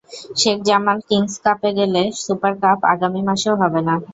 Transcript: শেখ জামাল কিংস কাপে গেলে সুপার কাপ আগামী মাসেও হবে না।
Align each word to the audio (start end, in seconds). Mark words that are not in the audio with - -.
শেখ 0.39 0.57
জামাল 0.67 0.97
কিংস 1.09 1.33
কাপে 1.45 1.69
গেলে 1.77 2.01
সুপার 2.21 2.53
কাপ 2.61 2.79
আগামী 2.93 3.21
মাসেও 3.27 3.55
হবে 3.61 3.81
না। 3.87 3.95